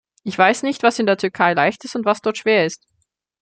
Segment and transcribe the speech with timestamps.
[0.23, 2.87] Ich weiß nicht, was in der Türkei leicht ist und was dort schwer ist.